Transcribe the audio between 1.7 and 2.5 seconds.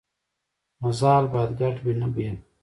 وي نه بېل.